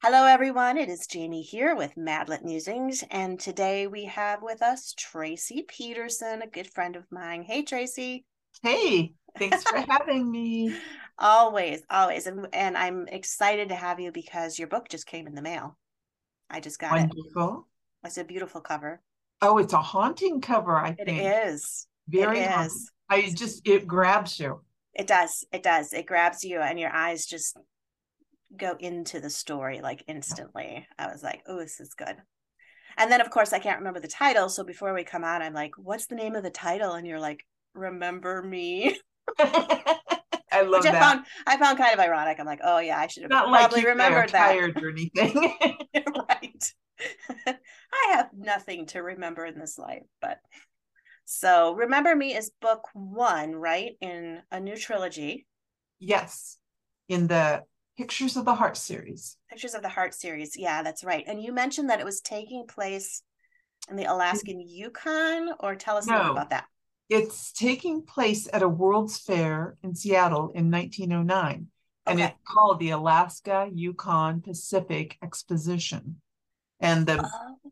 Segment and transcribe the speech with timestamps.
[0.00, 0.78] Hello, everyone.
[0.78, 5.64] It is Jaime here with Mad Lit Musings, and today we have with us Tracie
[5.66, 7.42] Peterson, a good friend of mine.
[7.42, 8.24] Hey, Tracie.
[8.62, 10.72] Hey, thanks for having me.
[11.18, 15.34] always, always, and, and, I'm excited to have you because your book just came in
[15.34, 15.76] the mail.
[16.48, 17.18] I just got Wonderful.
[17.18, 17.34] it.
[17.34, 17.68] Wonderful.
[18.04, 19.00] It's a beautiful cover.
[19.42, 20.76] Oh, it's a haunting cover.
[20.76, 21.88] I it think it is.
[22.08, 22.60] Very it.
[22.60, 22.92] Is.
[23.10, 24.60] I just it grabs you.
[24.94, 25.44] It does.
[25.52, 25.92] It does.
[25.92, 27.58] It grabs you, and your eyes just
[28.56, 30.86] go into the story like instantly.
[30.98, 32.16] I was like, oh, this is good.
[32.96, 34.48] And then, of course, I can't remember the title.
[34.48, 36.94] So before we come out, I'm like, what's the name of the title?
[36.94, 38.98] And you're like, remember me.
[39.38, 40.94] I love Which that.
[40.94, 42.40] I found, I found kind of ironic.
[42.40, 44.48] I'm like, oh, yeah, I should have Not probably like remembered that.
[44.48, 45.34] tired or anything.
[45.94, 46.74] right.
[47.46, 50.38] I have nothing to remember in this life, but
[51.30, 53.92] so Remember Me is book one, right?
[54.00, 55.46] In a new trilogy.
[55.98, 56.56] Yes.
[57.10, 57.64] In the
[57.98, 59.36] Pictures of the Heart series.
[59.50, 60.56] Pictures of the Heart series.
[60.56, 61.24] Yeah, that's right.
[61.26, 63.24] And you mentioned that it was taking place
[63.90, 66.66] in the Alaskan Yukon, or tell us no, more about that.
[67.08, 71.66] It's taking place at a World's Fair in Seattle in 1909,
[72.06, 76.20] and it's called the Alaska Yukon Pacific Exposition.
[76.78, 77.28] And the uh,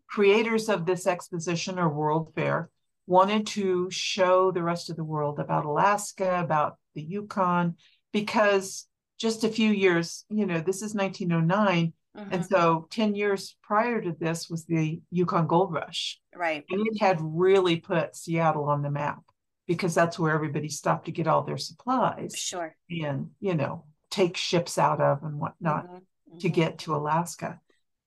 [0.08, 2.68] creators of this exposition or World Fair
[3.06, 7.76] wanted to show the rest of the world about Alaska, about the Yukon,
[8.12, 11.92] because just a few years, you know, this is 1909.
[12.16, 12.32] Mm-hmm.
[12.32, 16.18] And so 10 years prior to this was the Yukon Gold Rush.
[16.34, 16.64] Right.
[16.70, 19.20] And it had really put Seattle on the map
[19.66, 22.34] because that's where everybody stopped to get all their supplies.
[22.36, 22.74] Sure.
[22.90, 25.96] And, you know, take ships out of and whatnot mm-hmm.
[25.96, 26.38] Mm-hmm.
[26.38, 27.60] to get to Alaska.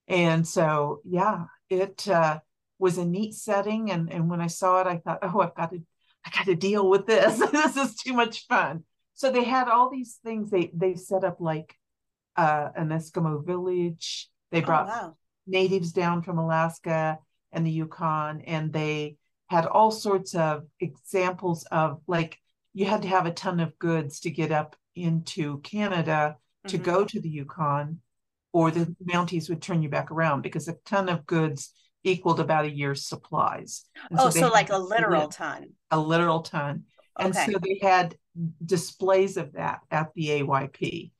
[0.07, 2.39] And so, yeah, it uh,
[2.79, 3.91] was a neat setting.
[3.91, 5.81] And, and when I saw it, I thought, oh, I've got to,
[6.25, 7.37] I got to deal with this.
[7.51, 8.85] this is too much fun
[9.19, 11.75] so they had all these things they they set up like
[12.37, 15.17] uh, an eskimo village they oh, brought oh, wow.
[15.45, 17.19] natives down from alaska
[17.51, 22.37] and the yukon and they had all sorts of examples of like
[22.73, 26.37] you had to have a ton of goods to get up into canada
[26.67, 26.85] to mm-hmm.
[26.85, 27.99] go to the yukon
[28.53, 32.65] or the mounties would turn you back around because a ton of goods equaled about
[32.65, 33.85] a year's supplies.
[34.09, 35.71] And oh, so, so like a literal ton.
[35.91, 36.83] A literal ton.
[37.19, 37.51] And okay.
[37.51, 38.15] so they had
[38.65, 41.11] displays of that at the AYP.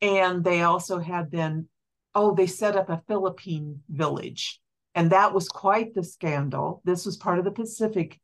[0.00, 1.68] And they also had then,
[2.14, 4.60] oh, they set up a Philippine village.
[4.94, 6.82] And that was quite the scandal.
[6.84, 8.20] This was part of the Pacific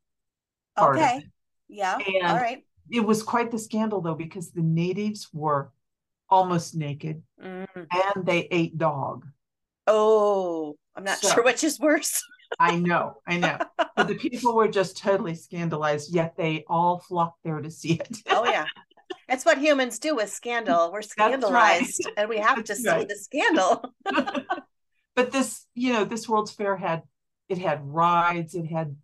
[0.77, 1.25] part okay.
[1.69, 1.97] Yeah.
[1.97, 2.65] And All right.
[2.91, 5.73] It was quite the scandal though, because the natives were
[6.29, 7.67] almost naked mm.
[7.75, 9.27] and they ate dog.
[9.87, 12.23] Oh, I'm not so, sure which is worse.
[12.59, 13.59] I know, I know.
[13.97, 18.19] But the people were just totally scandalized, yet they all flocked there to see it.
[18.31, 18.67] oh, yeah.
[19.29, 20.93] That's what humans do with scandal.
[20.93, 22.15] We're scandalized right.
[22.17, 23.01] and we have That's to right.
[23.01, 23.95] see the scandal.
[25.15, 27.03] but this, you know, this World's Fair had
[27.49, 28.97] it had rides, it had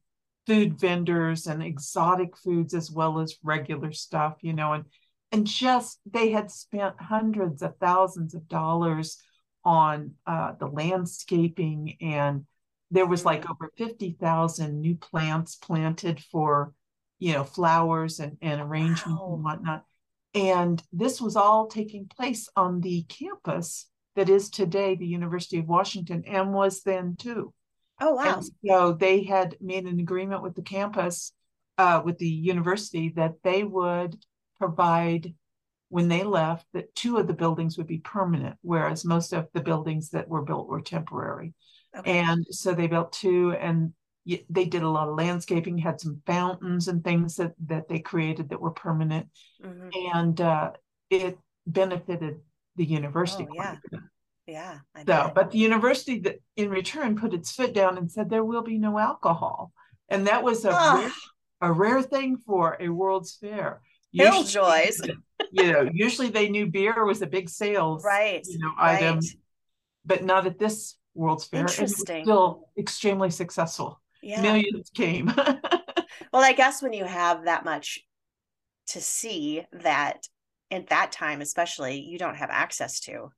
[0.47, 4.85] food vendors and exotic foods as well as regular stuff, you know, and
[5.33, 9.19] and just they had spent hundreds of thousands of dollars
[9.65, 12.47] on uh, the landscaping and
[12.91, 16.73] there was like over 50,000 new plants planted for,
[17.19, 19.35] you know, flowers and, and arrangements wow.
[19.35, 19.85] and whatnot.
[20.35, 23.87] And this was all taking place on the campus
[24.17, 27.53] that is today the University of Washington and was then too.
[28.01, 28.37] Oh, wow.
[28.37, 31.33] And so they had made an agreement with the campus,
[31.79, 34.17] uh, with the university, that they would
[34.59, 35.35] provide
[35.91, 39.61] when they left that two of the buildings would be permanent, whereas most of the
[39.61, 41.53] buildings that were built were temporary.
[41.97, 42.19] Okay.
[42.19, 43.93] And so they built two and
[44.49, 48.51] they did a lot of landscaping, had some fountains and things that, that they created
[48.51, 49.29] that were permanent.
[49.65, 50.17] Mm-hmm.
[50.17, 50.71] And uh,
[51.09, 52.41] it benefited
[52.77, 53.47] the university.
[53.51, 53.77] Oh, yeah.
[54.47, 54.79] Yeah.
[54.95, 58.45] I so, but the university that in return put its foot down and said there
[58.45, 59.73] will be no alcohol.
[60.09, 61.13] And that was a, rare,
[61.61, 63.81] a rare thing for a World's Fair.
[64.17, 65.01] Killjoys.
[65.53, 69.03] you know, usually they knew beer was a big sales right, you know, right.
[69.03, 69.21] item,
[70.05, 71.61] but not at this World's Fair.
[71.61, 72.25] Interesting.
[72.25, 74.01] still extremely successful.
[74.23, 74.41] Yeah.
[74.41, 75.27] Millions came.
[76.33, 78.01] well, I guess when you have that much
[78.89, 80.27] to see that
[80.71, 83.31] at that time, especially, you don't have access to.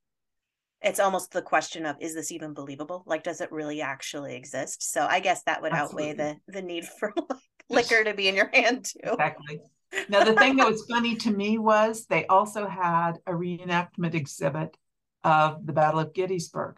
[0.82, 4.82] it's almost the question of is this even believable like does it really actually exist
[4.82, 6.11] so i guess that would Absolutely.
[6.11, 7.12] outweigh the the need for
[7.70, 9.61] like, liquor to be in your hand too exactly
[10.08, 14.76] now the thing that was funny to me was they also had a reenactment exhibit
[15.23, 16.76] of the battle of gettysburg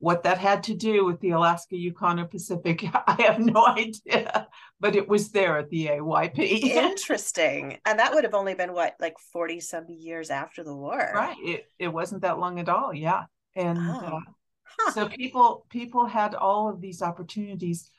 [0.00, 4.46] what that had to do with the Alaska, Yukon, or Pacific, I have no idea,
[4.78, 6.38] but it was there at the AYP.
[6.62, 7.78] Interesting.
[7.84, 11.10] And that would have only been what, like 40 some years after the war.
[11.14, 11.36] Right.
[11.40, 12.94] It, it wasn't that long at all.
[12.94, 13.24] Yeah.
[13.56, 13.82] And oh.
[13.82, 14.20] uh,
[14.64, 14.92] huh.
[14.92, 17.90] so people people had all of these opportunities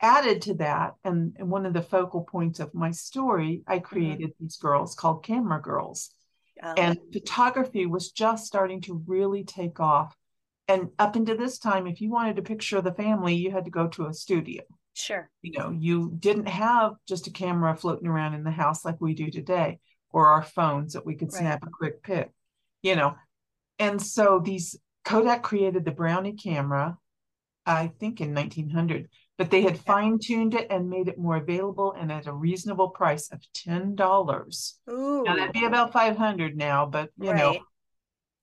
[0.00, 0.94] added to that.
[1.04, 3.84] And, and one of the focal points of my story, I mm-hmm.
[3.84, 4.44] created mm-hmm.
[4.44, 6.10] these girls called camera girls.
[6.62, 6.72] Oh.
[6.78, 10.16] And photography was just starting to really take off
[10.68, 13.64] and up into this time if you wanted a picture of the family you had
[13.64, 14.62] to go to a studio
[14.94, 19.00] sure you know you didn't have just a camera floating around in the house like
[19.00, 19.78] we do today
[20.10, 21.40] or our phones that we could right.
[21.40, 22.30] snap a quick pic
[22.82, 23.14] you know
[23.78, 26.96] and so these kodak created the brownie camera
[27.66, 29.08] i think in 1900
[29.38, 33.30] but they had fine-tuned it and made it more available and at a reasonable price
[33.30, 35.22] of $10 Ooh.
[35.24, 37.38] now that'd be about 500 now but you right.
[37.38, 37.58] know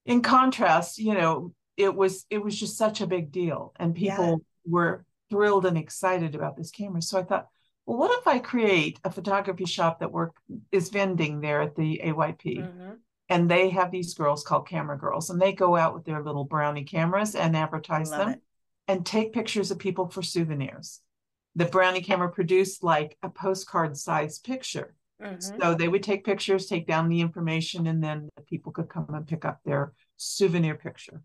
[0.06, 4.28] in contrast you know it was it was just such a big deal and people
[4.28, 4.72] yeah.
[4.72, 7.48] were thrilled and excited about this camera so i thought
[7.86, 10.36] well what if i create a photography shop that work
[10.72, 12.92] is vending there at the ayp mm-hmm.
[13.30, 16.46] and they have these girls called camera girls and they go out with their little
[16.46, 18.42] brownie cameras and advertise them it.
[18.88, 21.02] and take pictures of people for souvenirs
[21.56, 25.60] the brownie camera produced like a postcard size picture mm-hmm.
[25.60, 29.08] so they would take pictures take down the information and then the people could come
[29.10, 31.24] and pick up their souvenir picture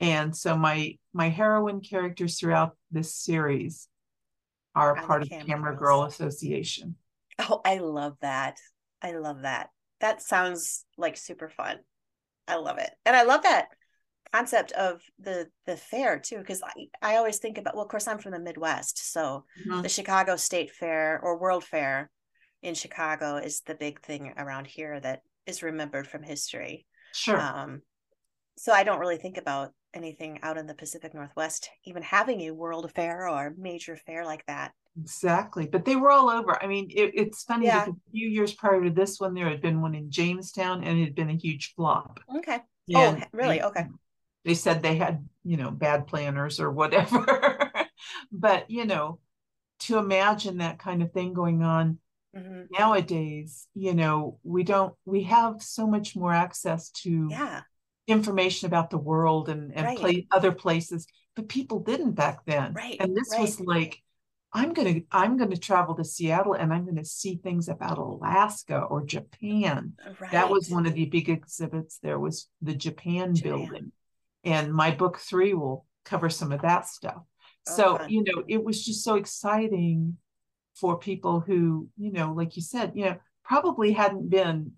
[0.00, 3.88] and so my my heroine characters throughout this series
[4.74, 6.96] are part of the Camera Girl Association.
[7.38, 8.58] Oh, I love that.
[9.02, 9.70] I love that.
[10.00, 11.78] That sounds like super fun.
[12.46, 12.90] I love it.
[13.04, 13.68] And I love that
[14.32, 18.06] concept of the the fair too because I, I always think about well of course
[18.06, 19.82] i'm from the midwest so mm-hmm.
[19.82, 22.10] the chicago state fair or world fair
[22.62, 27.82] in chicago is the big thing around here that is remembered from history sure um
[28.56, 32.50] so i don't really think about anything out in the Pacific Northwest even having a
[32.50, 34.72] world fair or a major fair like that.
[34.98, 35.66] Exactly.
[35.66, 36.62] But they were all over.
[36.62, 37.84] I mean, it, it's funny yeah.
[37.84, 40.98] because a few years prior to this one, there had been one in Jamestown and
[40.98, 42.20] it had been a huge flop.
[42.36, 42.60] Okay.
[42.94, 43.62] Oh, really?
[43.62, 43.86] Okay.
[44.44, 47.70] They said they had, you know, bad planners or whatever.
[48.32, 49.20] but, you know,
[49.80, 51.98] to imagine that kind of thing going on
[52.36, 52.62] mm-hmm.
[52.76, 57.60] nowadays, you know, we don't, we have so much more access to yeah
[58.06, 59.98] information about the world and, and right.
[59.98, 61.06] play other places
[61.36, 63.42] but people didn't back then right and this right.
[63.42, 64.02] was like
[64.52, 69.04] i'm gonna i'm gonna travel to seattle and i'm gonna see things about alaska or
[69.04, 70.32] japan right.
[70.32, 73.52] that was one of the big exhibits there was the japan, japan.
[73.52, 73.92] building
[74.44, 77.22] and my book three will cover some of that stuff
[77.68, 78.10] oh, so fun.
[78.10, 80.16] you know it was just so exciting
[80.74, 84.72] for people who you know like you said you know probably hadn't been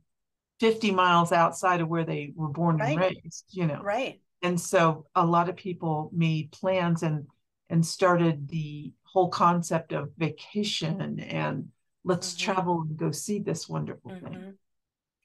[0.62, 2.93] 50 miles outside of where they were born right.
[2.93, 3.81] and raised, you know.
[3.82, 4.20] Right.
[4.43, 7.26] And so a lot of people made plans and
[7.69, 11.69] and started the whole concept of vacation and
[12.05, 12.53] let's mm-hmm.
[12.53, 14.25] travel and go see this wonderful mm-hmm.
[14.25, 14.55] thing.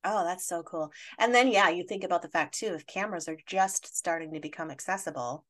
[0.03, 0.91] Oh, that's so cool.
[1.19, 4.39] And then yeah, you think about the fact too, if cameras are just starting to
[4.39, 5.45] become accessible,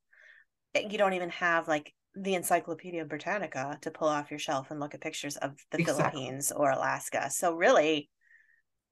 [0.74, 4.80] eh, you don't even have like the Encyclopedia Britannica to pull off your shelf and
[4.80, 6.20] look at pictures of the exactly.
[6.20, 7.30] Philippines or Alaska.
[7.30, 8.10] So really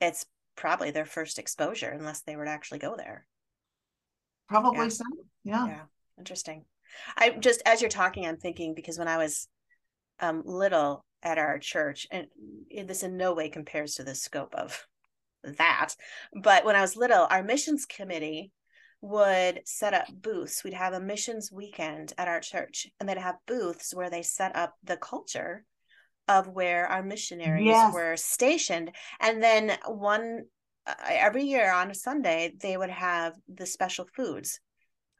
[0.00, 0.26] it's
[0.56, 3.26] probably their first exposure unless they were to actually go there.
[4.48, 4.88] Probably yeah.
[4.88, 5.04] so.
[5.44, 5.66] Yeah.
[5.66, 5.82] Yeah.
[6.18, 6.64] Interesting.
[7.16, 9.48] I just as you're talking, I'm thinking because when I was
[10.20, 12.26] um, little at our church, and
[12.86, 14.86] this in no way compares to the scope of
[15.44, 15.94] that,
[16.42, 18.52] but when I was little, our missions committee
[19.02, 20.64] would set up booths.
[20.64, 24.56] We'd have a missions weekend at our church, and they'd have booths where they set
[24.56, 25.64] up the culture
[26.28, 27.94] of where our missionaries yes.
[27.94, 28.92] were stationed.
[29.20, 30.44] And then one
[30.86, 34.60] uh, every year on a Sunday, they would have the special foods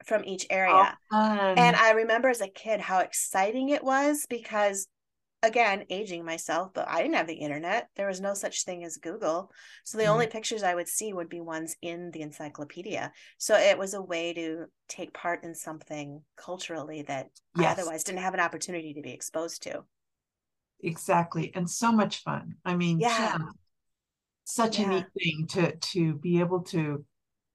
[0.04, 0.96] from each area.
[1.12, 4.88] Oh, and I remember as a kid how exciting it was because
[5.42, 7.88] again, aging myself, but I didn't have the internet.
[7.94, 9.50] There was no such thing as Google.
[9.84, 10.08] So the mm.
[10.08, 13.12] only pictures I would see would be ones in the encyclopedia.
[13.38, 17.66] So it was a way to take part in something culturally that yes.
[17.66, 19.84] I otherwise didn't have an opportunity to be exposed to
[20.80, 23.38] exactly and so much fun i mean yeah,
[24.44, 24.86] such yeah.
[24.86, 27.04] a neat thing to to be able to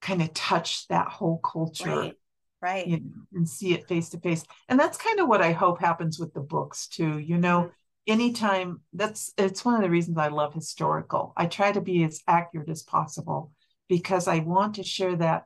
[0.01, 2.13] kind of touch that whole culture right
[2.61, 5.51] right you know, and see it face to face and that's kind of what i
[5.51, 7.71] hope happens with the books too you know mm-hmm.
[8.07, 12.21] anytime that's it's one of the reasons i love historical i try to be as
[12.27, 13.51] accurate as possible
[13.87, 15.45] because i want to share that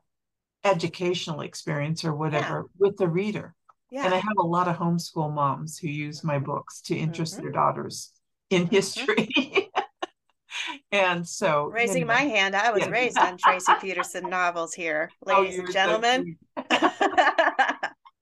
[0.65, 2.77] educational experience or whatever yeah.
[2.79, 3.55] with the reader.
[3.91, 4.05] Yeah.
[4.05, 7.43] And I have a lot of homeschool moms who use my books to interest mm-hmm.
[7.43, 8.11] their daughters
[8.49, 8.75] in mm-hmm.
[8.75, 9.29] history.
[10.91, 12.89] and so raising you know, my hand, I was yeah.
[12.89, 16.37] raised on Tracie Peterson novels here, oh, ladies oh, and gentlemen.
[16.57, 16.65] So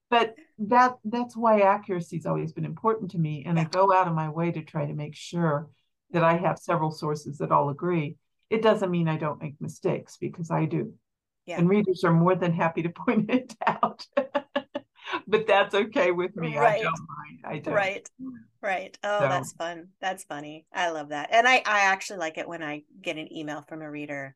[0.10, 3.44] but that that's why accuracy has always been important to me.
[3.46, 3.60] And.
[3.60, 5.70] I go out of my way to try to make sure
[6.12, 8.18] that I have several sources that all agree.
[8.50, 10.94] It doesn't mean I don't make mistakes because I do.
[11.46, 11.58] Yeah.
[11.58, 14.06] And readers are more than happy to point it out.
[15.28, 16.58] but that's okay with me.
[16.58, 16.80] Right.
[16.80, 17.40] I don't mind.
[17.46, 17.74] I don't.
[17.74, 18.10] Right.
[18.62, 18.98] Right.
[19.04, 19.28] Oh, so.
[19.28, 19.90] that's fun.
[20.00, 20.66] That's funny.
[20.74, 21.30] I love that.
[21.32, 24.36] And I, I actually like it when I get an email from a reader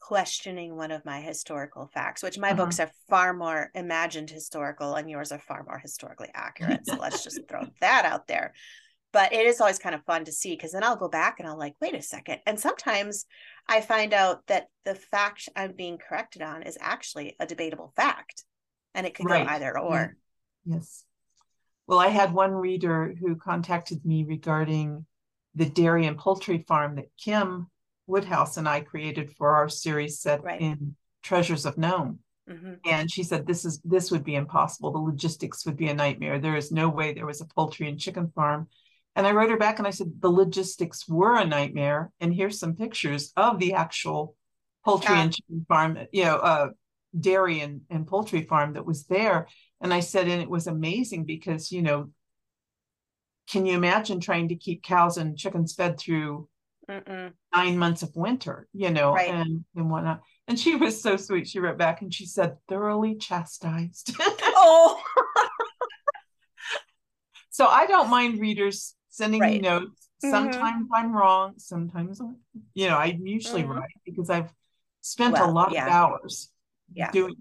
[0.00, 2.64] questioning one of my historical facts, which my uh-huh.
[2.64, 6.86] books are far more imagined historical and yours are far more historically accurate.
[6.86, 8.54] So let's just throw that out there.
[9.12, 11.48] But it is always kind of fun to see because then I'll go back and
[11.48, 12.40] I'll like, wait a second.
[12.46, 13.26] And sometimes
[13.68, 18.44] I find out that the fact I'm being corrected on is actually a debatable fact
[18.94, 19.46] and it could right.
[19.46, 20.16] go either or.
[20.64, 21.04] Yes.
[21.86, 25.06] Well, I had one reader who contacted me regarding
[25.54, 27.68] the dairy and poultry farm that Kim
[28.06, 30.60] Woodhouse and I created for our series set right.
[30.60, 32.20] in Treasures of Nome.
[32.48, 32.74] Mm-hmm.
[32.86, 34.92] And she said, This is this would be impossible.
[34.92, 36.38] The logistics would be a nightmare.
[36.38, 38.68] There is no way there was a poultry and chicken farm.
[39.14, 42.10] And I wrote her back and I said, The logistics were a nightmare.
[42.20, 44.34] And here's some pictures of the actual
[44.84, 45.22] poultry yeah.
[45.22, 46.68] and chicken farm, you know, uh,
[47.18, 49.48] dairy and, and poultry farm that was there.
[49.80, 52.10] And I said, and it was amazing because, you know,
[53.50, 56.48] can you imagine trying to keep cows and chickens fed through
[56.88, 57.32] Mm-mm.
[57.54, 59.30] nine months of winter, you know, right.
[59.30, 60.20] and, and whatnot.
[60.46, 61.48] And she was so sweet.
[61.48, 64.14] She wrote back and she said, thoroughly chastised.
[64.20, 65.00] oh.
[67.50, 69.54] so I don't mind readers sending right.
[69.54, 70.08] me notes.
[70.24, 70.30] Mm-hmm.
[70.30, 70.94] Sometimes mm-hmm.
[70.94, 71.54] I'm wrong.
[71.58, 72.20] Sometimes,
[72.74, 73.72] you know, I'm usually mm-hmm.
[73.72, 74.52] right because I've
[75.00, 75.86] spent well, a lot yeah.
[75.86, 76.50] of hours
[76.92, 77.10] yeah.
[77.10, 77.36] doing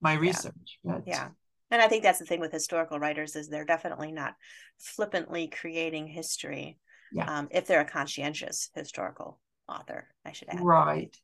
[0.00, 0.78] my research.
[0.82, 0.92] Yeah.
[0.92, 1.28] But, yeah.
[1.70, 4.34] And I think that's the thing with historical writers is they're definitely not
[4.78, 6.78] flippantly creating history.
[7.12, 7.38] Yeah.
[7.38, 10.60] Um, if they're a conscientious historical author, I should add.
[10.60, 11.16] Right.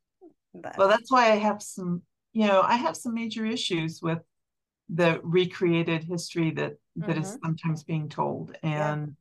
[0.54, 4.20] But well, that's why I have some, you know, I have some major issues with
[4.88, 7.20] the recreated history that that mm-hmm.
[7.20, 8.56] is sometimes being told.
[8.62, 9.16] And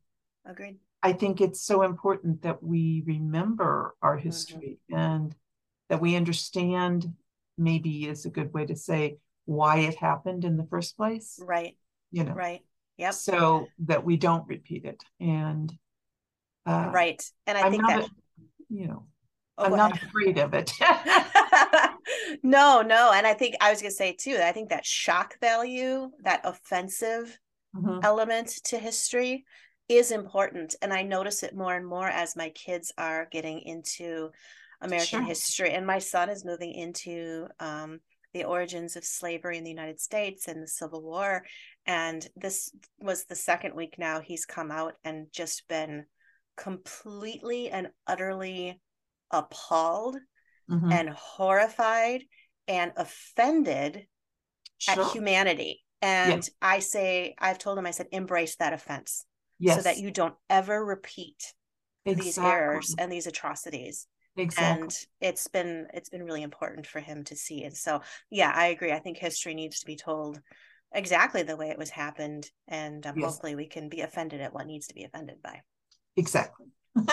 [0.45, 0.51] yeah.
[0.51, 0.77] agreed.
[1.03, 4.27] I think it's so important that we remember our mm-hmm.
[4.27, 4.99] history mm-hmm.
[4.99, 5.35] and
[5.89, 7.13] that we understand
[7.57, 11.39] maybe is a good way to say why it happened in the first place.
[11.41, 11.77] Right.
[12.11, 12.33] You know.
[12.33, 12.61] Right.
[12.97, 13.13] Yep.
[13.13, 15.03] So that we don't repeat it.
[15.19, 15.71] And
[16.65, 17.23] uh, right.
[17.45, 18.09] And I I'm think that a,
[18.69, 19.05] you know
[19.57, 20.71] oh, I'm not afraid of it.
[22.43, 23.11] no, no.
[23.13, 27.39] And I think I was gonna say too, I think that shock value, that offensive
[27.75, 27.99] mm-hmm.
[28.03, 29.45] element to history
[29.89, 30.75] is important.
[30.81, 34.31] And I notice it more and more as my kids are getting into
[34.81, 35.23] American sure.
[35.23, 35.71] history.
[35.71, 37.99] And my son is moving into um,
[38.33, 41.43] the origins of slavery in the United States and the Civil War.
[41.85, 46.05] And this was the second week now he's come out and just been
[46.55, 48.79] completely and utterly
[49.31, 50.17] appalled
[50.69, 50.91] mm-hmm.
[50.91, 52.23] and horrified
[52.67, 54.05] and offended
[54.77, 55.03] sure.
[55.03, 55.83] at humanity.
[56.01, 56.49] And yes.
[56.61, 59.25] I say, I've told him, I said, embrace that offense
[59.59, 59.77] yes.
[59.77, 61.53] so that you don't ever repeat
[62.05, 62.25] exactly.
[62.25, 64.07] these errors and these atrocities
[64.37, 64.83] exactly.
[64.83, 68.67] and it's been it's been really important for him to see and so yeah i
[68.67, 68.91] agree.
[68.91, 70.39] I think history needs to be told
[70.93, 73.25] exactly the way it was happened and um, yes.
[73.25, 75.61] hopefully we can be offended at what needs to be offended by.
[76.15, 76.67] Exactly.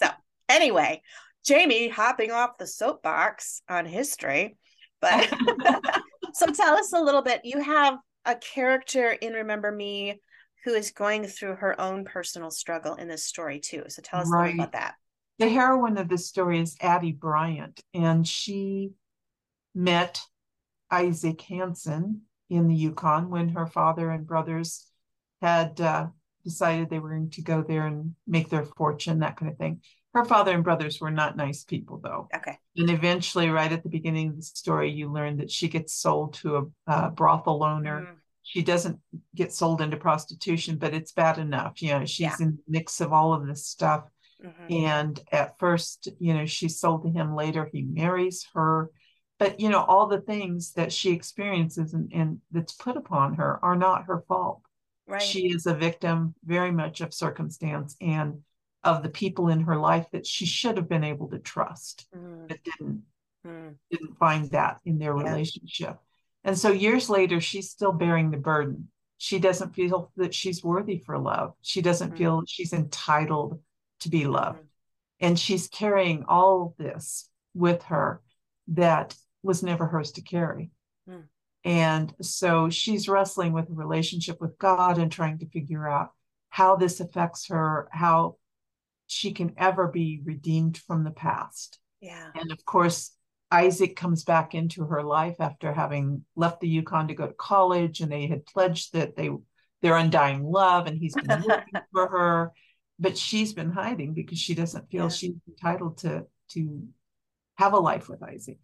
[0.00, 0.08] So
[0.48, 1.00] anyway
[1.48, 4.56] jaime hopping off the soapbox on history
[5.00, 5.32] but
[6.34, 7.42] so tell us a little bit.
[7.44, 10.20] You have a character in remember me
[10.64, 13.84] who is going through her own personal struggle in this story too.
[13.88, 14.40] So tell us right.
[14.40, 14.94] a little about that
[15.38, 18.92] the heroine of the story is Addie Bryant, and she
[19.74, 20.20] met
[20.90, 24.86] Isaac Hansen in the Yukon when her father and brothers
[25.42, 26.06] had uh,
[26.44, 29.82] decided they were going to go there and make their fortune, that kind of thing.
[30.14, 32.28] Her father and brothers were not nice people, though.
[32.34, 32.56] Okay.
[32.78, 36.34] And eventually, right at the beginning of the story, you learn that she gets sold
[36.34, 38.00] to a, a brothel owner.
[38.00, 38.14] Mm.
[38.42, 38.98] She doesn't
[39.34, 41.82] get sold into prostitution, but it's bad enough.
[41.82, 42.36] You know, she's yeah.
[42.40, 44.04] in the mix of all of this stuff
[44.46, 44.72] Mm-hmm.
[44.86, 47.34] And at first, you know, she's sold to him.
[47.34, 48.90] Later, he marries her.
[49.38, 53.62] But, you know, all the things that she experiences and, and that's put upon her
[53.62, 54.62] are not her fault.
[55.06, 55.22] Right.
[55.22, 58.40] She is a victim very much of circumstance and
[58.82, 62.48] of the people in her life that she should have been able to trust, mm.
[62.48, 63.02] but didn't
[63.46, 63.74] mm.
[63.90, 65.24] didn't find that in their yeah.
[65.24, 65.98] relationship.
[66.44, 68.88] And so years later, she's still bearing the burden.
[69.18, 71.54] She doesn't feel that she's worthy for love.
[71.62, 72.18] She doesn't mm.
[72.18, 73.60] feel she's entitled
[74.00, 74.60] to be loved.
[75.20, 78.20] And she's carrying all this with her
[78.68, 80.70] that was never hers to carry.
[81.08, 81.24] Mm.
[81.64, 86.10] And so she's wrestling with a relationship with God and trying to figure out
[86.48, 88.36] how this affects her, how
[89.06, 91.78] she can ever be redeemed from the past.
[92.00, 92.30] Yeah.
[92.34, 93.16] And of course,
[93.50, 98.00] Isaac comes back into her life after having left the Yukon to go to college,
[98.00, 99.30] and they had pledged that they
[99.82, 102.52] their undying love, and he's been looking for her,
[102.98, 105.10] but she's been hiding because she doesn't feel yeah.
[105.10, 106.82] she's entitled to to
[107.56, 108.58] have a life with Isaac.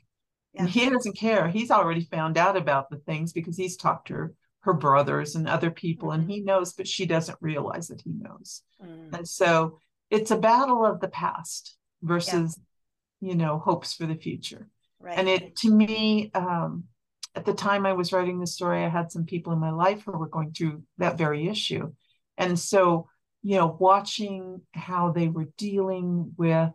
[0.55, 0.63] Yeah.
[0.63, 1.49] And he doesn't care.
[1.49, 5.49] He's already found out about the things because he's talked to her, her brothers and
[5.49, 6.21] other people, mm-hmm.
[6.21, 8.63] and he knows, but she doesn't realize that he knows.
[8.83, 9.17] Mm.
[9.17, 9.79] And so
[10.11, 12.61] it's a battle of the past versus,
[13.21, 13.31] yeah.
[13.31, 14.69] you know, hopes for the future.
[15.01, 15.19] Right.
[15.19, 16.85] And it to me, um,
[17.35, 20.03] at the time I was writing the story, I had some people in my life
[20.05, 21.93] who were going through that very issue.
[22.37, 23.09] And so,
[23.43, 26.71] you know, watching how they were dealing with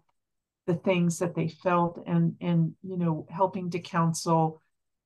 [0.68, 4.62] the things that they felt and and you know helping to counsel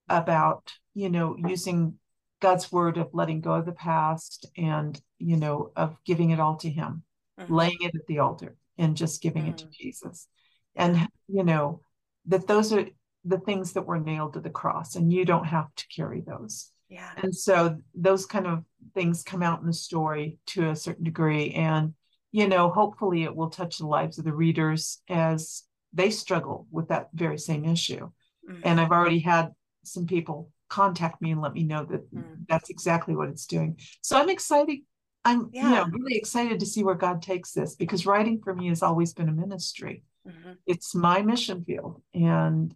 [0.10, 1.94] about you know using
[2.42, 6.56] god's word of letting go of the past and you know of giving it all
[6.58, 7.04] to him
[7.40, 7.54] mm-hmm.
[7.54, 9.52] laying it at the altar and just giving mm-hmm.
[9.52, 9.72] it to mm.
[9.72, 10.28] jesus
[10.76, 11.80] and you know
[12.26, 12.88] that those are
[13.24, 16.72] the things that were nailed to the cross and you don't have to carry those
[16.92, 21.04] yeah and so those kind of things come out in the story to a certain
[21.04, 21.94] degree and
[22.32, 26.88] you know, hopefully it will touch the lives of the readers as they struggle with
[26.88, 28.10] that very same issue.
[28.50, 28.62] Mm-hmm.
[28.64, 29.52] And I've already had
[29.84, 32.44] some people contact me and let me know that mm-hmm.
[32.48, 33.78] that's exactly what it's doing.
[34.02, 34.80] So I'm excited.
[35.24, 35.64] I'm yeah.
[35.64, 38.82] you know really excited to see where God takes this because writing for me has
[38.82, 40.04] always been a ministry.
[40.28, 40.54] Mm-hmm.
[40.66, 42.02] It's my mission field.
[42.14, 42.74] And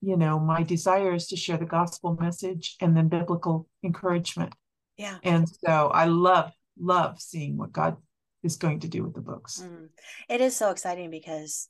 [0.00, 4.54] you know, my desire is to share the gospel message and then biblical encouragement.
[4.96, 5.18] Yeah.
[5.22, 7.96] And so I love, love seeing what God
[8.42, 9.62] is going to do with the books.
[9.62, 9.88] Mm.
[10.28, 11.68] It is so exciting because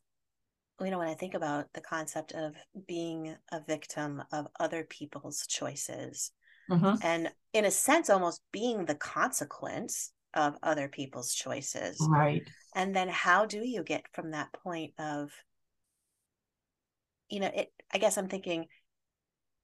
[0.81, 2.55] you know when I think about the concept of
[2.87, 6.33] being a victim of other people's choices
[6.71, 6.95] mm-hmm.
[7.03, 11.97] and in a sense almost being the consequence of other people's choices.
[12.09, 12.49] Right.
[12.75, 15.31] And then how do you get from that point of
[17.31, 18.67] you know it I guess I'm thinking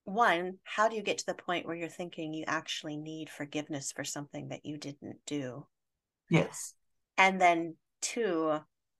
[0.06, 3.90] one, how do you get to the point where you're thinking you actually need forgiveness
[3.90, 5.66] for something that you didn't do?
[6.30, 6.74] Yes.
[7.18, 8.56] And then two,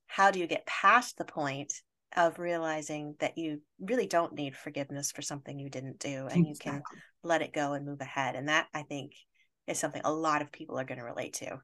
[0.07, 1.73] how do you get past the point
[2.15, 6.49] of realizing that you really don't need forgiveness for something you didn't do and exactly.
[6.49, 6.81] you can
[7.23, 8.35] let it go and move ahead.
[8.35, 9.13] And that I think
[9.65, 11.61] is something a lot of people are going to relate to.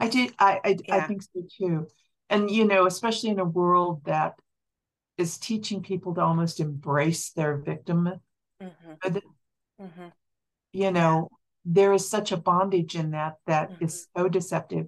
[0.00, 0.28] I do.
[0.38, 0.96] I I, yeah.
[0.96, 1.86] I think so too.
[2.28, 4.34] And you know, especially in a world that
[5.16, 8.20] is teaching people to almost embrace their victim.
[8.62, 9.18] Mm-hmm.
[9.80, 10.08] Mm-hmm.
[10.72, 11.28] You know,
[11.64, 13.84] there is such a bondage in that that mm-hmm.
[13.84, 14.86] is so deceptive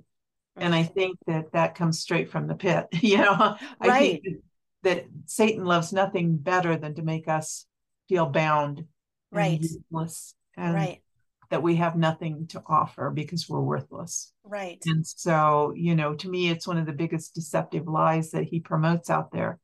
[0.57, 2.87] and I think that that comes straight from the pit.
[3.07, 4.23] You know, I right.
[4.23, 4.39] think
[4.83, 7.67] that, Satan loves nothing better than to make us
[8.09, 8.85] feel bound,
[9.33, 11.03] right, and useless, and right.
[11.51, 14.33] that we have nothing to offer because we're worthless.
[14.45, 14.79] Right.
[14.87, 18.61] And so, you know, to me, it's one of the biggest deceptive lies that he
[18.61, 19.59] promotes out there.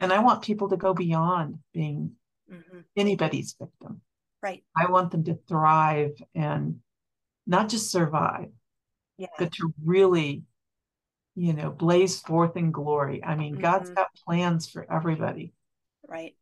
[0.00, 2.12] And I want people to go beyond being
[2.50, 2.80] mm-hmm.
[2.96, 4.00] anybody's victim.
[4.42, 4.62] Right.
[4.76, 6.80] I want them to thrive and
[7.46, 8.50] not just survive,
[9.16, 9.28] yeah.
[9.38, 10.42] but to really
[11.34, 13.62] you know blaze forth in glory i mean mm-hmm.
[13.62, 15.52] god's got plans for everybody
[16.08, 16.34] right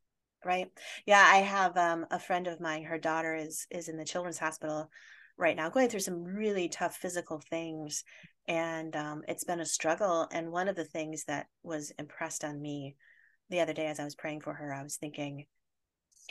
[0.45, 0.69] right
[1.07, 4.39] yeah i have um, a friend of mine her daughter is is in the children's
[4.39, 4.91] hospital
[5.39, 8.05] right now going through some really tough physical things
[8.49, 12.61] and um, it's been a struggle and one of the things that was impressed on
[12.61, 12.97] me
[13.53, 15.47] the other day as i was praying for her i was thinking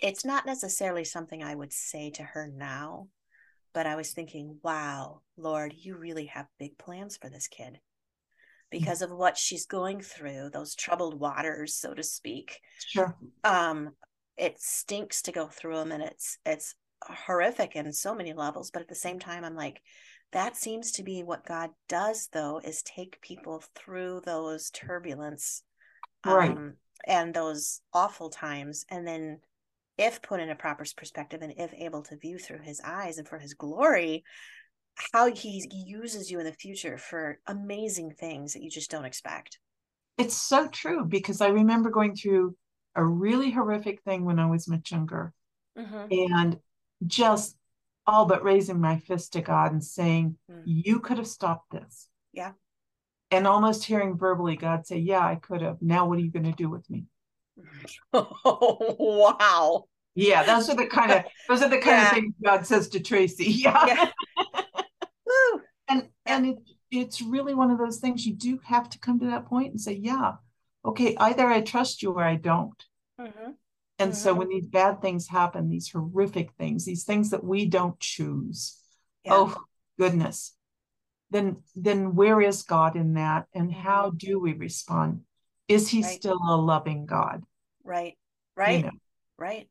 [0.01, 3.07] it's not necessarily something i would say to her now
[3.73, 7.79] but I was thinking, wow, Lord, you really have big plans for this kid
[8.69, 12.59] because of what she's going through, those troubled waters, so to speak.
[12.79, 13.15] Sure.
[13.43, 13.91] Um,
[14.37, 18.81] it stinks to go through them and it's it's horrific in so many levels, but
[18.81, 19.81] at the same time, I'm like,
[20.31, 25.63] that seems to be what God does though, is take people through those turbulence
[26.25, 26.51] right.
[26.51, 26.73] Um,
[27.05, 29.39] and those awful times and then
[29.97, 33.27] if put in a proper perspective and if able to view through his eyes and
[33.27, 34.23] for his glory,
[35.13, 39.59] how he uses you in the future for amazing things that you just don't expect.
[40.17, 42.55] It's so true because I remember going through
[42.95, 45.33] a really horrific thing when I was much younger
[45.77, 46.07] mm-hmm.
[46.33, 46.59] and
[47.05, 47.55] just
[48.05, 50.61] all but raising my fist to God and saying, mm.
[50.65, 52.07] You could have stopped this.
[52.33, 52.51] Yeah.
[53.31, 55.81] And almost hearing verbally God say, Yeah, I could have.
[55.81, 57.05] Now, what are you going to do with me?
[58.13, 58.95] Oh,
[59.39, 59.85] wow.
[60.15, 62.07] Yeah, those are the kind of those are the kind yeah.
[62.07, 63.45] of things God says to Tracie.
[63.51, 63.85] Yeah.
[63.85, 64.09] yeah.
[65.87, 66.57] and and it,
[66.91, 69.79] it's really one of those things you do have to come to that point and
[69.79, 70.33] say, yeah,
[70.83, 72.83] okay, either I trust you or I don't.
[73.19, 73.51] Mm-hmm.
[73.99, 74.19] And mm-hmm.
[74.19, 78.77] so when these bad things happen, these horrific things, these things that we don't choose,
[79.23, 79.31] yeah.
[79.35, 79.63] oh
[79.97, 80.53] goodness,
[81.31, 83.47] then then where is God in that?
[83.53, 84.17] And how mm-hmm.
[84.17, 85.21] do we respond?
[85.67, 86.11] Is he right.
[86.11, 87.43] still a loving God?
[87.83, 88.17] Right.
[88.55, 88.79] Right.
[88.79, 88.91] You know?
[89.37, 89.67] Right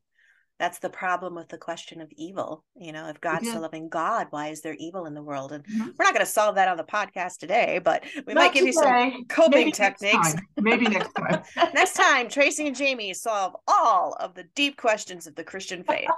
[0.60, 2.62] that's the problem with the question of evil.
[2.76, 3.58] You know, if God's yeah.
[3.58, 5.52] a loving God, why is there evil in the world?
[5.52, 5.88] And mm-hmm.
[5.98, 8.66] we're not going to solve that on the podcast today, but we not might give
[8.66, 9.06] today.
[9.06, 10.34] you some coping Maybe techniques.
[10.34, 11.42] Next Maybe next time.
[11.74, 16.10] next time, Tracie and Jaime solve all of the deep questions of the Christian faith.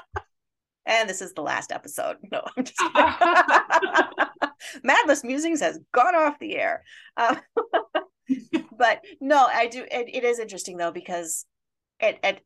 [0.86, 2.16] and this is the last episode.
[2.32, 2.80] No, I'm just
[4.82, 6.82] Mad Lit Musings has gone off the air.
[7.16, 7.36] Uh,
[8.78, 9.84] but no, I do.
[9.90, 11.46] It, it is interesting though because
[12.00, 12.40] it, it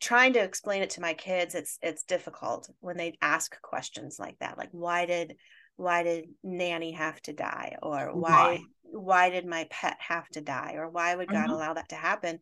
[0.00, 4.38] trying to explain it to my kids it's it's difficult when they ask questions like
[4.38, 5.36] that like why did
[5.76, 10.40] why did nanny have to die or why why, why did my pet have to
[10.40, 11.52] die or why would god mm-hmm.
[11.52, 12.38] allow that to happen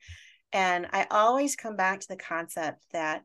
[0.52, 3.22] and i always come back to the concept that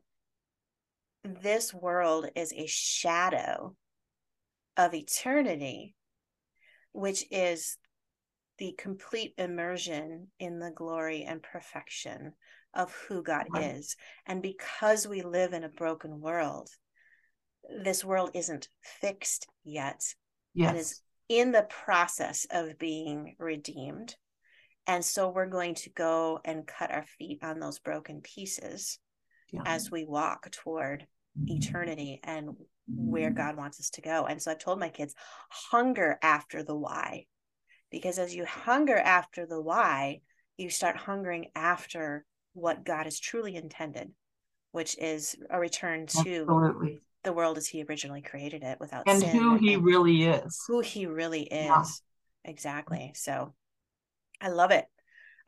[1.24, 3.74] this world is a shadow
[4.76, 5.94] of eternity
[6.92, 7.76] which is
[8.58, 12.32] the complete immersion in the glory and perfection
[12.74, 13.76] of who God right.
[13.76, 13.96] is.
[14.26, 16.68] And because we live in a broken world,
[17.82, 20.02] this world isn't fixed yet.
[20.54, 20.74] Yes.
[20.74, 24.14] It is in the process of being redeemed.
[24.86, 28.98] And so we're going to go and cut our feet on those broken pieces
[29.52, 29.62] yeah.
[29.64, 31.06] as we walk toward.
[31.46, 32.50] Eternity and
[32.86, 34.26] where God wants us to go.
[34.26, 35.14] And so I've told my kids,
[35.48, 37.26] hunger after the why.
[37.90, 40.20] Because as you hunger after the why,
[40.56, 44.10] you start hungering after what God has truly intended,
[44.72, 47.00] which is a return to Absolutely.
[47.24, 50.62] the world as He originally created it without and sin, who He really is.
[50.68, 51.50] Who He really is.
[51.50, 51.84] Yeah.
[52.44, 53.12] Exactly.
[53.14, 53.54] So
[54.40, 54.86] I love it.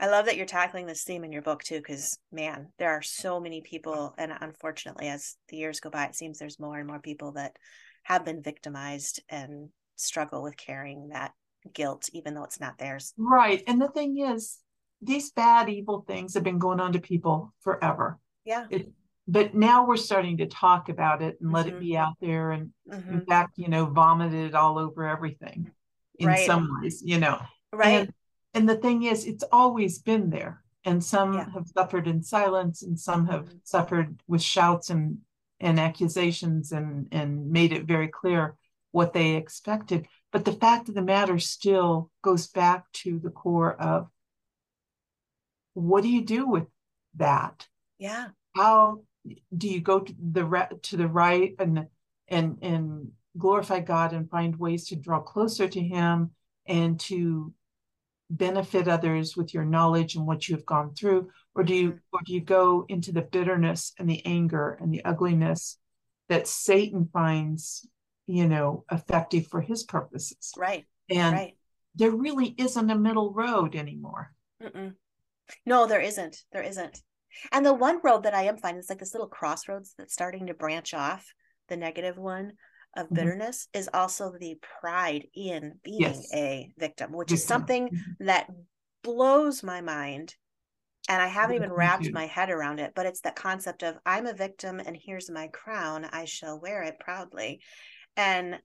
[0.03, 3.03] I love that you're tackling this theme in your book too, because man, there are
[3.03, 6.89] so many people, and unfortunately, as the years go by, it seems there's more and
[6.89, 7.57] more people that
[8.03, 11.31] have been victimized and struggle with carrying that
[11.73, 13.15] guilt, even though it's not theirs.
[13.17, 13.63] Right.
[13.69, 14.59] And the thing is,
[15.01, 18.19] these bad, evil things have been going on to people forever.
[18.45, 18.67] Yeah.
[18.71, 18.91] It,
[19.29, 21.55] but now we're starting to talk about it and mm-hmm.
[21.55, 21.81] let it mm-hmm.
[21.81, 22.51] be out there.
[22.51, 23.13] And mm-hmm.
[23.13, 25.71] in fact, you know, vomited all over everything
[26.19, 26.45] in right.
[26.45, 27.41] some ways, you know.
[27.73, 28.01] Right.
[28.01, 28.13] And,
[28.55, 30.63] and, the thing is, it's always been there.
[30.85, 31.51] And some yeah.
[31.51, 33.59] have suffered in silence and some have mm-hmm.
[33.63, 35.19] suffered with shouts and,
[35.61, 38.57] and accusations and, and made it very clear
[38.91, 40.07] what they expected.
[40.33, 44.09] But the fact of the matter still goes back to the core of
[45.75, 46.67] what do you do with
[47.17, 47.67] that?
[47.99, 48.29] Yeah.
[48.55, 49.03] How
[49.57, 51.87] do you go to the to the right and
[52.29, 56.33] and and glorify God and find ways to draw closer to Him
[56.67, 57.53] and to
[58.37, 61.99] benefit others with your knowledge and what you have gone through, or do you mm-hmm.
[62.13, 65.79] or do you go into the bitterness and the anger and the ugliness
[66.29, 67.87] that Satan finds,
[68.27, 70.53] you know, effective for his purposes?
[70.57, 70.87] Right.
[71.11, 71.57] And right.
[71.95, 74.33] there really isn't a middle road anymore.
[74.63, 74.95] Mm-mm.
[75.67, 76.39] No, there isn't.
[76.53, 77.03] There isn't.
[77.51, 80.47] And the one road that I am finding is like this little crossroads that's starting
[80.47, 81.27] to branch off.
[81.69, 82.53] The negative one
[82.97, 83.15] of mm-hmm.
[83.15, 86.29] bitterness is also the pride in being yes.
[86.35, 87.35] a victim, which victim.
[87.35, 88.27] is something mm-hmm.
[88.27, 88.49] that
[89.03, 90.35] blows my mind.
[91.09, 94.27] And I haven't even wrapped my head around it, but it's that concept of I'm
[94.27, 96.05] a victim and here's my crown.
[96.05, 97.61] I shall wear it proudly.
[98.17, 98.61] And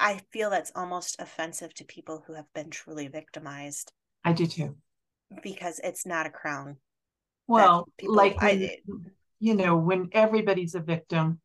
[0.00, 3.92] I feel that's almost offensive to people who have been truly victimized.
[4.24, 4.76] I do too
[5.42, 6.76] because it's not a crown.
[7.46, 8.78] Well, like I,
[9.40, 11.40] you know, when everybody's a victim,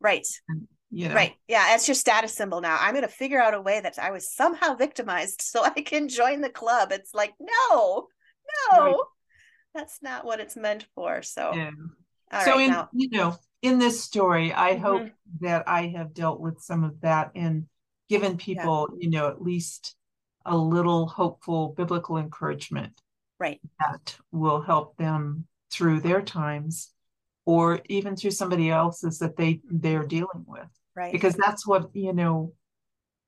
[0.00, 0.26] right?
[0.90, 1.14] You know.
[1.14, 1.34] Right.
[1.48, 2.78] Yeah, it's your status symbol now.
[2.80, 6.08] I'm going to figure out a way that I was somehow victimized so I can
[6.08, 6.92] join the club.
[6.92, 8.08] It's like, no,
[8.70, 8.94] no, right.
[9.74, 11.22] that's not what it's meant for.
[11.22, 11.70] So, yeah.
[12.44, 12.88] so right, in now.
[12.92, 14.82] you know, in this story, I mm-hmm.
[14.82, 17.66] hope that I have dealt with some of that and
[18.08, 19.04] given people, yeah.
[19.04, 19.96] you know, at least
[20.44, 22.92] a little hopeful biblical encouragement
[23.38, 26.90] right that will help them through their times
[27.46, 32.12] or even through somebody else's that they they're dealing with right because that's what you
[32.12, 32.52] know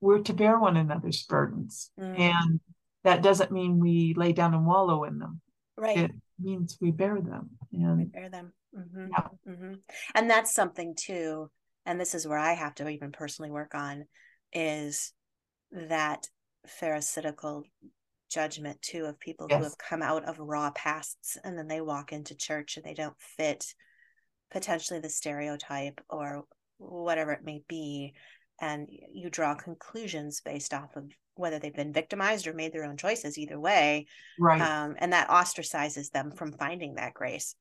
[0.01, 2.19] we're to bear one another's burdens mm.
[2.19, 2.59] and
[3.03, 5.41] that doesn't mean we lay down and wallow in them
[5.77, 9.07] right it means we bear them and we bear them mm-hmm.
[9.11, 9.27] Yeah.
[9.47, 9.73] Mm-hmm.
[10.13, 11.49] and that's something too
[11.85, 14.05] and this is where i have to even personally work on
[14.53, 15.13] is
[15.71, 16.27] that
[16.67, 17.63] pharisaical
[18.29, 19.57] judgment too of people yes.
[19.57, 22.93] who have come out of raw pasts and then they walk into church and they
[22.93, 23.65] don't fit
[24.51, 26.45] potentially the stereotype or
[26.77, 28.13] whatever it may be
[28.61, 32.97] and you draw conclusions based off of whether they've been victimized or made their own
[32.97, 34.05] choices either way
[34.39, 37.55] right um, and that ostracizes them from finding that grace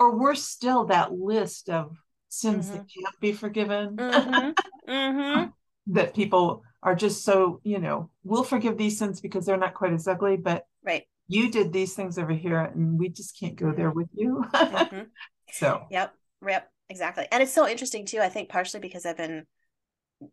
[0.00, 1.96] or worse still, that list of
[2.30, 2.78] sins mm-hmm.
[2.78, 3.96] that can't be forgiven.
[3.96, 4.50] Mm-hmm.
[4.88, 5.50] Mm-hmm.
[5.94, 9.92] that people are just so, you know, we'll forgive these sins because they're not quite
[9.92, 11.04] as ugly, but right.
[11.28, 13.98] you did these things over here and we just can't go there mm-hmm.
[13.98, 14.44] with you.
[14.52, 15.02] Mm-hmm.
[15.52, 16.12] so, yep,
[16.46, 17.26] yep, exactly.
[17.30, 19.46] And it's so interesting too, I think partially because I've been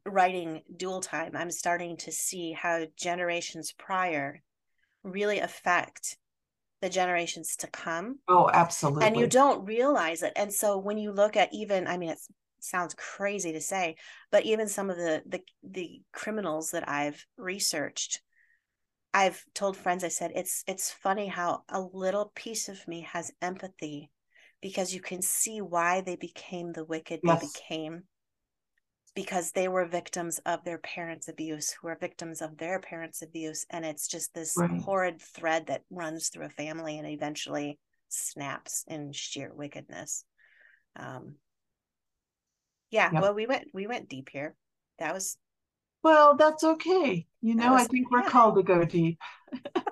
[0.05, 4.41] writing dual time, I'm starting to see how generations prior
[5.03, 6.17] really affect
[6.81, 8.19] the generations to come.
[8.27, 9.07] Oh, absolutely.
[9.07, 10.33] And you don't realize it.
[10.35, 12.19] And so when you look at even, I mean, it
[12.59, 13.95] sounds crazy to say,
[14.31, 18.21] but even some of the the the criminals that I've researched,
[19.13, 23.31] I've told friends, I said, it's it's funny how a little piece of me has
[23.41, 24.11] empathy
[24.61, 27.39] because you can see why they became the wicked yes.
[27.39, 28.03] they became
[29.17, 33.65] because they were victims of their parents' abuse, who are victims of their parents' abuse.
[33.71, 34.79] And it's just this right.
[34.81, 40.23] horrid thread that runs through a family and eventually snaps in sheer wickedness.
[40.95, 41.37] Um,
[42.91, 43.23] yeah, yep.
[43.23, 44.55] well, we went we went deep here.
[44.99, 45.35] That was
[46.03, 47.25] well, that's okay.
[47.41, 48.29] You know, was, I think we're yeah.
[48.29, 49.19] called to go deep.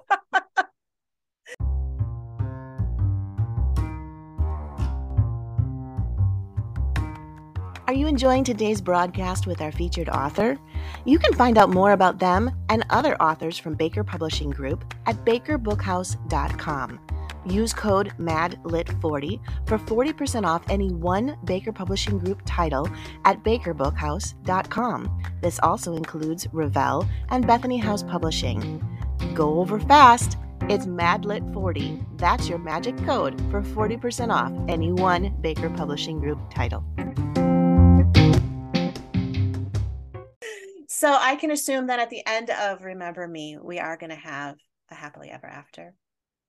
[7.87, 10.57] Are you enjoying today's broadcast with our featured author?
[11.05, 15.23] You can find out more about them and other authors from Baker Publishing Group at
[15.23, 16.99] bakerbookhouse.com.
[17.45, 22.89] Use code MADLIT40 for 40% off any one Baker Publishing Group title
[23.23, 25.23] at bakerbookhouse.com.
[25.41, 28.83] This also includes Revell and Bethany House Publishing.
[29.35, 30.37] Go over fast!
[30.69, 32.03] It's MADLIT40.
[32.17, 36.83] That's your magic code for 40% off any one Baker Publishing Group title.
[40.97, 44.15] So I can assume that at the end of Remember Me, we are going to
[44.15, 44.55] have
[44.89, 45.93] a happily ever after.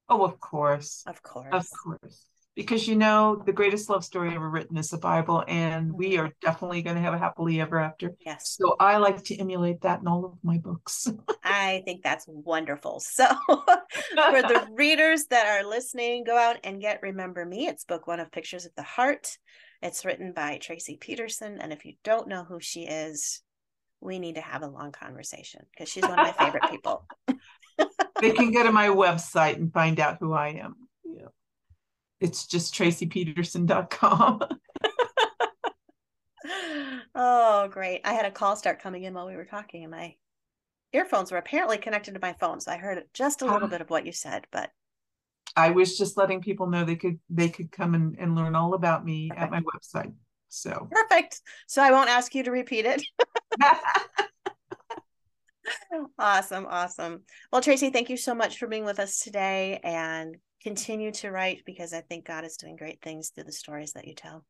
[0.09, 1.03] Oh, of course.
[1.05, 1.49] Of course.
[1.53, 2.25] Of course.
[2.55, 6.27] Because you know, the greatest love story ever written is the Bible, and we mm-hmm.
[6.27, 8.13] are definitely going to have a happily ever after.
[8.25, 8.57] Yes.
[8.57, 11.09] So I like to emulate that in all of my books.
[11.43, 13.01] I think that's wonderful.
[13.01, 17.67] So for the readers that are listening, go out and get Remember Me.
[17.67, 19.39] It's book one of Pictures of the Heart.
[19.83, 21.59] It's written by Tracie Peterson.
[21.61, 23.43] And if you don't know who she is,
[24.01, 27.07] we need to have a long conversation because she's one of my favorite people.
[28.21, 30.77] they can go to my website and find out who I am.
[31.05, 31.29] Yeah.
[32.21, 34.41] It's just traciepeterson.com.
[37.15, 38.01] oh, great.
[38.05, 40.15] I had a call start coming in while we were talking, and my
[40.93, 42.61] earphones were apparently connected to my phone.
[42.61, 44.71] So I heard just a little bit of what you said, but
[45.57, 48.75] I was just letting people know they could they could come and, and learn all
[48.75, 49.45] about me Perfect.
[49.45, 50.13] at my website.
[50.49, 51.41] So perfect.
[51.67, 53.03] So I won't ask you to repeat it.
[56.19, 56.67] awesome.
[56.69, 57.23] Awesome.
[57.53, 61.63] Well, Tracie, thank you so much for being with us today and continue to write
[61.65, 64.45] because I think God is doing great things through the stories that you tell.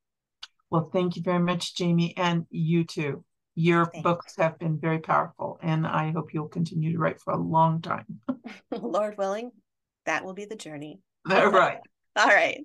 [0.71, 3.25] Well, thank you very much, Jaime, and you too.
[3.55, 4.03] Your Thanks.
[4.03, 7.81] books have been very powerful, and I hope you'll continue to write for a long
[7.81, 8.21] time.
[8.71, 9.53] Lord willing,
[10.05, 11.01] that will be the journey.
[11.31, 11.79] All right.
[12.17, 12.65] All right.